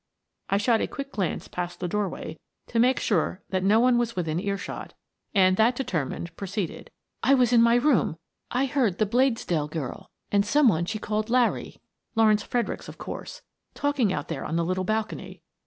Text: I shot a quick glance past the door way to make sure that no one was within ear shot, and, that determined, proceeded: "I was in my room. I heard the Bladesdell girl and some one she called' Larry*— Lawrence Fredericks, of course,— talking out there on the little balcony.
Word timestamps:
I 0.49 0.57
shot 0.57 0.81
a 0.81 0.87
quick 0.87 1.11
glance 1.11 1.47
past 1.47 1.79
the 1.79 1.87
door 1.87 2.09
way 2.09 2.39
to 2.69 2.79
make 2.79 2.99
sure 2.99 3.43
that 3.51 3.63
no 3.63 3.79
one 3.79 3.99
was 3.99 4.15
within 4.15 4.39
ear 4.39 4.57
shot, 4.57 4.95
and, 5.35 5.57
that 5.57 5.75
determined, 5.75 6.35
proceeded: 6.35 6.89
"I 7.21 7.35
was 7.35 7.53
in 7.53 7.61
my 7.61 7.75
room. 7.75 8.17
I 8.49 8.65
heard 8.65 8.97
the 8.97 9.05
Bladesdell 9.05 9.69
girl 9.69 10.09
and 10.31 10.43
some 10.43 10.67
one 10.69 10.85
she 10.85 10.97
called' 10.97 11.29
Larry*— 11.39 11.81
Lawrence 12.15 12.41
Fredericks, 12.41 12.89
of 12.89 12.97
course,— 12.97 13.43
talking 13.75 14.11
out 14.11 14.27
there 14.27 14.43
on 14.43 14.55
the 14.55 14.65
little 14.65 14.85
balcony. 14.85 15.43